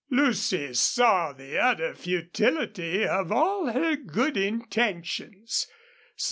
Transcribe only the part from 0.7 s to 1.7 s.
saw the